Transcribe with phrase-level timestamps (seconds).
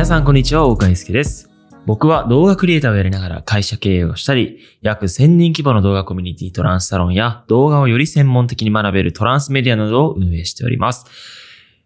[0.00, 1.50] 皆さんこんにちは、大川祐介です。
[1.84, 11.04] 僕は動画クリエイターをやりながら会社経営をしたり、約1000人規模の動画コミュニティトランスサロンや動画をより専門的に学べるトランスメディアなどを運営しております。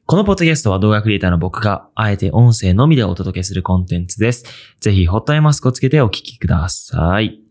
[0.07, 4.45] このポッドキャストは動画クリエイターの僕があえて音声のみでお届けするコンテンツです。
[4.79, 7.44] ぜひホットアイマスクをつけてお聴きください。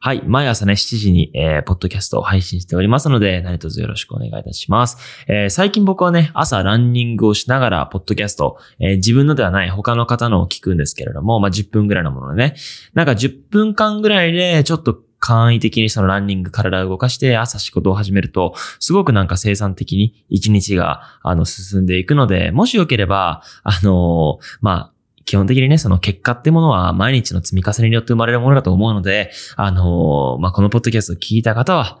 [0.00, 0.22] はい。
[0.26, 4.98] 毎朝ね、7時に、えー、ポッドキャストを配信しておりますので、何卒よろしくお願いいたします。
[5.28, 12.54] えー最近僕はね、朝ランニングをしながら、ポッドキャスト、えー自分のではない他の方のを聞くんですけれども、まあ、10分ぐらいのものでね。
[12.94, 24.92] なんか10分間ぐらいで、ちょっと簡易的にそのランニング体を動かして朝仕事を始めると、すごくなんか生産的に一日が、あの、進んでいくので、もしよければ、あのーまあ、
[25.24, 32.00] 基本的にね、その結果ってものは毎日の積み重ねによって生まれるものだと思うので、あのーまあ、このポッドキャストを聞いた方は、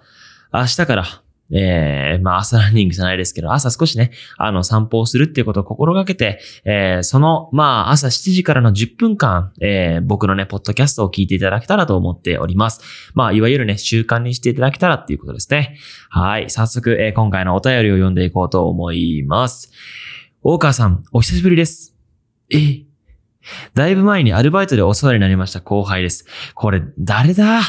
[0.52, 1.04] 明日から、
[1.54, 12.80] えー、まあ朝ランニングじゃないですけど、朝少しね、あの散歩をするっていうことを心がけて、えー、その、まあ朝7時からの10分間、えー、僕のね、ポッドキャストを聞いていただけたらと思っております。
[13.14, 15.76] まあ、いわゆるね、習慣にしていただけたらっていうことですね。
[16.08, 16.48] はい。
[16.48, 19.70] 早速、えー今回のお便りを読んでいこうと思います。
[20.42, 21.94] 大川さん、お久しぶりです。
[22.50, 22.91] え
[23.74, 26.26] だいぶ前にアルバイトでお世話になりました後輩です。
[26.54, 27.60] これ、誰だ？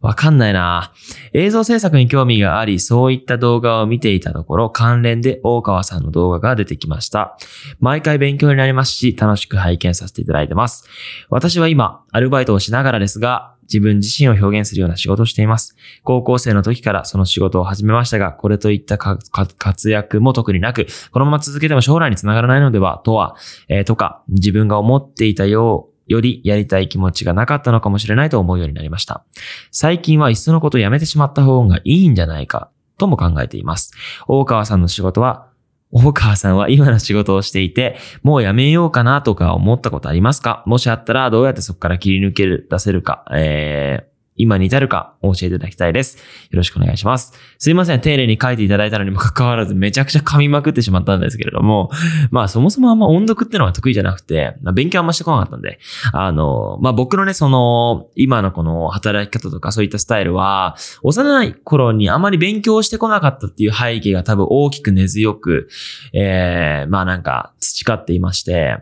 [0.00, 0.94] わかんないな。
[1.34, 7.36] 映像制作に興味があり、そういった動画を見ていたところ、関連で大川さんの動画が出てきました。
[7.80, 10.88] 毎回勉強になりますし、楽しく拝見させていただいてます。
[11.28, 15.76] 私は今、アルバイトをしながらですが、自分自身を表現するような仕事をしています。
[16.02, 23.36] 高校生の時からその仕事を始めましたが、これといった活躍も特になく、このまま続けても将来につながらないのでは、とは、
[23.68, 29.24] えーとか、自分が思っていたよう、よりやりたい気持ちがなかったのかもしれないと思うようになりました。
[29.70, 33.92] 最近はいっそのことやめてしまった方がいいんじゃないか、とも考えています。
[34.26, 35.49] 大川さんの仕事は、
[35.92, 40.62] 大川さんは今の仕事をしていて、もうやめようかなとか思ったことありますか？
[40.66, 46.16] もしあったらどうやってそこから切り抜ける、出せるか、えー、今に至るか教えていただきたいです。
[46.16, 47.32] よろしくお願いします。
[47.58, 51.90] すいません、丁寧に書いていただいたのにもかかわらずめちゃくちゃ噛みまくってしまったんですけれども、
[52.30, 55.78] まあそもそもあんま音読ってのは得意じゃなくて、まあ勉強あんましてこなかったんで、
[56.12, 65.68] あの、まあ僕のね、その、今のこの働き方とかそういったスタイルは、幼い頃にあまり勉強してこなかったっていう背景が多分大きく根強く、
[66.12, 68.78] えー、まあなんか培っていまして、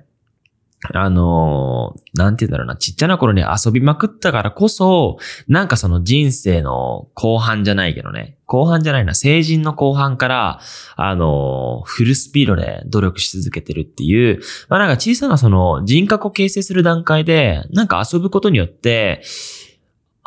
[0.95, 5.19] あのーなんて言うんだろうな、ちっちゃな頃に遊びまくったからこそ、
[5.49, 10.61] なんかその人生の後半じゃないけどね、後半じゃないな、成人の後半から、
[10.97, 19.23] あのーフルスピードで努力し続けてるっていう、まあなんか小さなその人格を形成する段階で、なんか遊ぶことによって、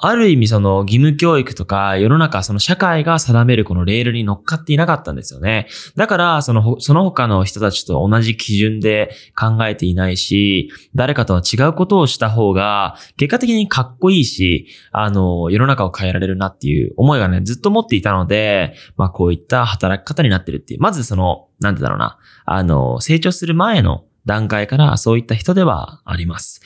[0.03, 5.67] ある意味その義務教育とか世の中その社会が定めるこのレールに乗っかっていなかったんですよね。
[5.95, 20.81] だからそのその他の人たちと同じ基準で考えていないし、誰かとは違うことをした方が結果的にかっこいいし、あの、世の中を変えられるなっていう思いがね、ずっと持っていたので、まあこういった働き方になってるっていう。
[20.81, 26.61] まずその、なんてだろうな、あの、成長する前の段階からそういった人ではあります。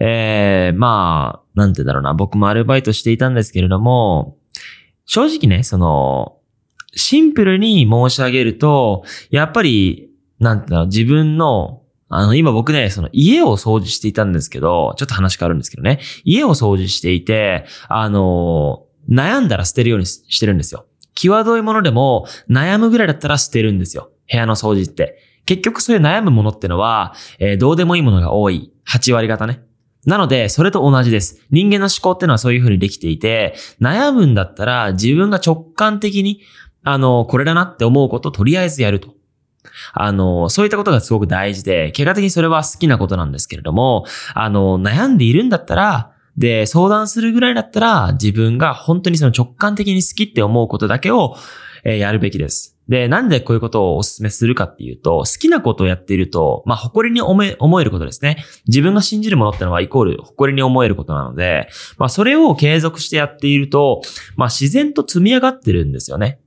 [0.00, 4.36] えー、まあ、なんてだろうな、僕もアルバイトしていたんですけれども、
[5.04, 6.38] 正直ね、その、
[6.94, 20.86] シンプルに申し上げると、やっぱり、なんてだろう、自分の、あの、今僕ね、その家を掃除していたんですけど、ちょっと話変わるんですけどね、家を掃除していて、あの、悩んだら捨てるようにしてるんですよ。
[21.14, 24.10] 際どいものでも悩むぐらいだったら捨てるんですよ。
[24.30, 25.18] 部屋の掃除って。
[25.46, 28.72] 結局そういう悩むものってのは、えーどうでもいいものが多い。
[28.88, 29.62] 8割方ね。
[30.06, 31.42] なので、それと同じです。
[31.50, 36.42] 人間の思考ってのはそういう風にできていて、悩むんだったら自分が直感的に、
[36.84, 39.14] あの、これだなって思うことをとりあえずやると。
[39.92, 51.36] あの、そういったことがすごく大事で、結果的にそれは好きなことなんですけれども、あの、悩んでいるんだったら、で、相談するぐらいだったら、自分が本当にその直感的に好きって思うことだけを、
[51.86, 52.76] えやるべきです。
[52.88, 58.44] で、なんでこういうことをお勧めするかっていうと、好きなことをやっていると、まあ、誇りに思え思えることですね。
[58.68, 61.68] 自分が信じるものってのはイコール誇りに思えることなので、
[61.98, 64.02] まあ、それを継続してやっていると、
[64.36, 66.40] まあ、自然と積み上がってるんですよね。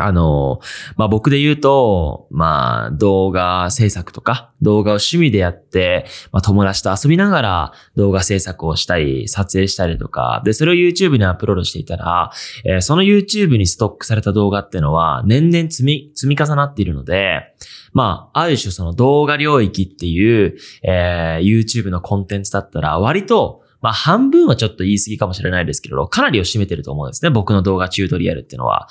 [0.00, 0.60] あの、
[0.96, 12.32] まあ、僕で言うと、まあ、動画制作とか、動画を趣味でやって、まあ、友達と遊びながら動画制作をしたり、撮影したりとか、で、それを YouTube にアップロードしていたら、
[12.64, 17.54] えーその YouTube にストックされた動画っていうのは、年々積み、積み重なっているので、
[17.92, 27.30] まあ、ある種その動画領域っていう、えー YouTube のコンテンツだったら、割と、まあ半分はちょっと言い過ぎかもしれないですけど、かなりを占めてると思うんですね。
[27.30, 28.88] 僕の動画チュートリアルっていうのは。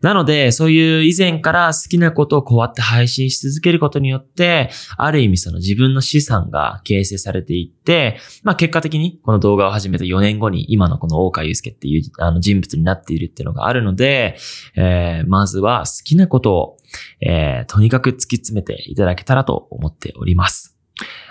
[0.00, 14.36] なので、そういう以前から好きなことをこうやって配信し続けることによって、ある意味その自分の資産が形成されていって、まあ結果的にこの動画を始めた4年後に今のこの大川祐介っていうあの人物になっているっていうのがあるので、
[14.76, 16.76] えー、まずは好きなことを、
[17.20, 20.76] えー、とにかく突き詰めていただけたらと思っております。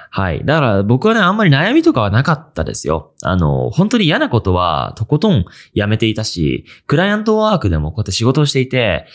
[0.09, 0.45] はい。
[0.45, 3.13] だから僕はね、あんまり悩みとかはなかったですよ。
[3.21, 9.05] あの、本当に嫌なことはとことんやめていたし、クライアントワークでもこうやって仕事をしていて、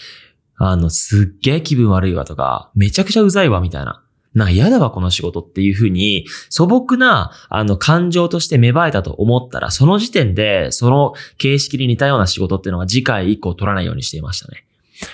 [0.56, 4.02] あの、すっげえ気分悪いわとか、めちゃくちゃうざいわみたいな。
[4.34, 14.64] なんか嫌だわ、この仕事っていうふうに、素朴な、あの、感情として芽生えたと思ったら、その時点で、その形式に似たような仕事っていうのは次回以降取らないようにしていましたね。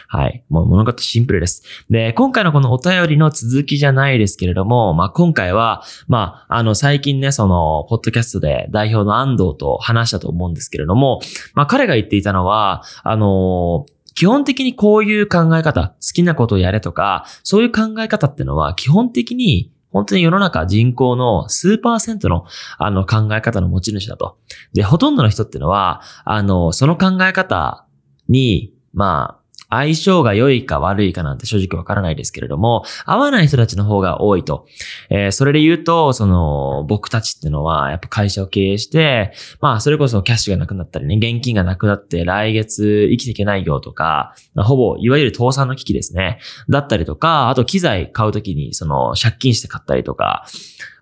[0.09, 0.45] はい。
[0.49, 1.63] もう物事シンプルです。
[1.91, 11.21] で、今回のこのお便りの続きじゃないですけれども、まあ、今回は、まあ、あの、最近ね、その、ポッドキャストで代表の安藤と話したと思うんですけれども、
[11.55, 22.45] まあ、彼が言っていたのは、あの基本的にこういう考え方、好きなことをやれとか、そういう考え方ってのは基本的に本当に世の中人口の数パーセントの
[22.79, 24.39] あの考え方の持ち主だと。
[24.73, 27.87] で、ほとんどの人ってのは、あの、その考え方
[28.29, 29.38] に、まあ、
[29.71, 34.67] 相性が良いか悪いかなんて正直わからないですけれども、合わない人たちの方が多いと。
[35.11, 46.41] えー、それで言うと、その、僕たちってのは、やっぱ会社を経営して、まあ、それこそキャッシュがなくなったりね、現金がなくなって来月生きていけないよとか、まあ、ほぼ、いわゆる倒産の危機ですね。
[46.69, 50.47] だったりとか、あと機材買うときに、その、借金して買ったりとか、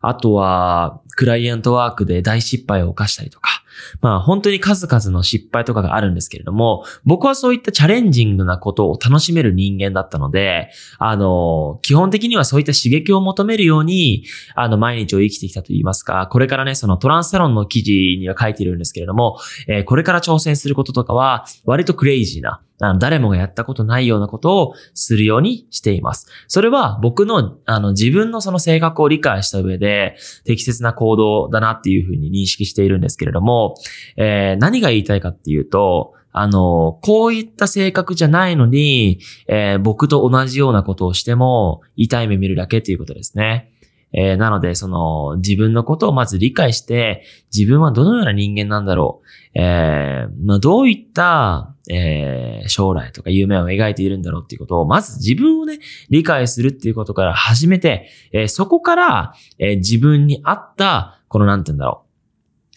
[0.01, 3.56] あとは、クライアントワークで大失敗を犯したりとか、
[4.01, 14.25] まあ本当に数々の失敗とかがあるんですけれども、僕はそういったチャレンジングなことを楽しめる人間だったので、あの、基本的にはそういった刺激を求めるように、
[14.55, 26.27] あの、毎日を生きてきたと言いますか、これからね、そのトランスサロンの記事には書いているんですけれども、えー、これから挑戦することとかは、割とクレイジーな、あの誰もがやったことないようなことをするようにしています。
[26.49, 33.75] それは僕の、あの、自分のその性格を理解した上で、適切な行動だなっていうふうに認識しているんですけれども、
[34.17, 43.73] えー、何が言いたいかっていうと、あの、こういった性格じゃないのに、えー、僕と同じようなことをしても、痛い目見るだけっていうことですね。
[44.13, 47.25] えー、なので、その、自分のことをまず理解して、
[47.55, 49.23] 自分はどのような人間なんだろ
[49.55, 49.59] う。
[49.59, 55.79] えー、まあ、どういった、えー、将来とか夢を描いているんだろうっていうことを、まず自分をね、
[56.11, 62.06] 理解するっていうことから始めて、えー、そこから、えー、自分に合った、このなんて言うんだろう。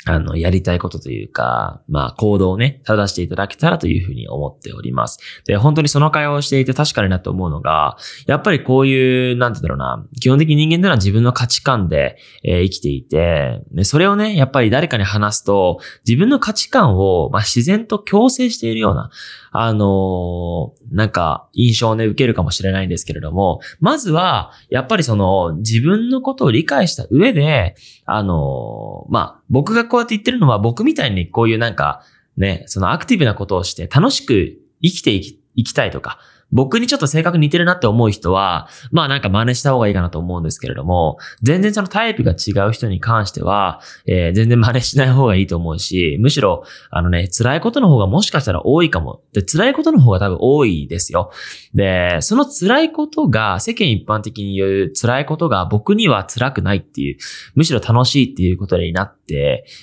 [0.09, 5.19] あの、やりたいことというか、まあ、行動をね、正していただけたらというふうに思っております。
[5.45, 19.11] で、本当にその会話をしていて確かになと思うのが、やっぱりこういう、なんて言うんだろうな、基本的に人間というのは自分の価値観で、えー、生きていて、で、それをね、やっぱり誰かに話すと、自分の価値観を、まあ、自然と強制しているような、
[19.51, 27.75] あのー、なんか、印象をね、受けるかもしれないんですけれども、まずは、やっぱりその、自分のことを理解した上で、
[28.05, 32.03] あのー、まあ、僕がこうやって言ってるのは、僕みたいにこういうなんか、
[32.37, 36.19] ね、そのアクティブなことをして楽しく生きていき、いきたいとか、
[36.51, 49.21] 僕にちょっと性格似てるなって思う人は、まあなんか真似した方がいいかなと思うんですけれども、全然そのタイプが違う人に関しては、えー、全然真似しない方がいいと思うし、むしろ、あのね、辛いことの方がもしかしたら多いかも。
[49.33, 51.31] で、辛いことの方が多分多いですよ。
[51.73, 57.17] で、その辛いことが、世間一般的に言う辛いことが僕には辛くないっていう、
[57.55, 59.18] むしろ楽しいっていうことになって、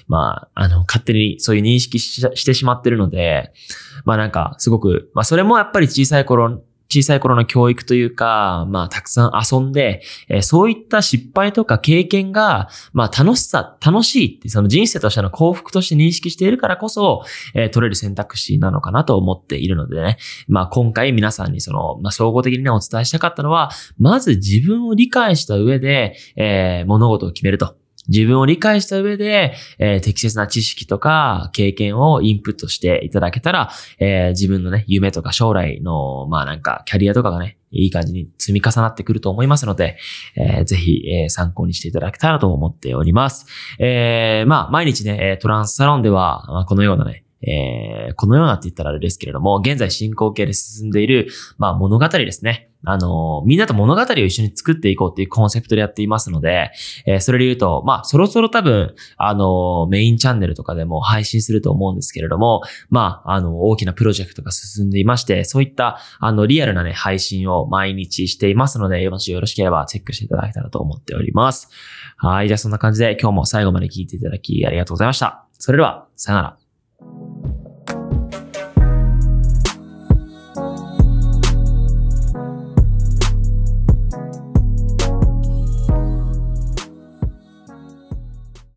[0.08, 3.52] まあ、あの、勝手にそういう認識してしまってるので、
[4.04, 17.22] まあなんか、すごく、まあそれもやっぱり小さい頃小さい頃の教育というか、まあ、たくさん遊んで、えー、そういった失敗とか経験が、まあ、楽しさ、楽しいって、その人生としての幸福として認識しているからこそ、
[17.54, 20.18] えー、取れる選択肢なのかなと思っているのでね。
[20.48, 27.76] まあ、今回皆さんにその、まあ、総合的にね、お伝えしたかったのは、まず自分を理解した上で、えー、物事を決めると。
[28.08, 39.98] 自分を理解した上で、えー、適切な知識とか経験をインプットしていただけたら、えー、自分のね、夢とか将来の、まあなんか、キャリアとかがね、いい感じに積み重なってくると思いますので、
[40.36, 43.46] えー、ぜひ、えー、参考にしていただけたらと思っております。
[43.78, 52.70] えー、まあ、毎日ね、トランスサロンでは、まあ、このようなね、えー、このようなって言ったらあれですけれども、現在進行形で進んでいる、まあ物語ですね。
[52.88, 56.70] あの、みんなと物語を一緒に作っていこうっていうコンセプトでやっていますので、
[57.04, 71.68] えー、それで言うと、まあ、そろそろ多分、あの、メインチャンネルとかでも配信すると思うんですけれども、まあ、あの、大きなプロジェクトが進んでいまして、そういった、あの、リアルなね、配信を毎日していますので、もしよろしければチェックしていただけたらと思っております。
[72.18, 72.48] はい。
[72.48, 75.44] じゃあそんな感じで今日も最後まで聞いていただきありがとうございました。
[75.58, 77.35] それでは、さよなら。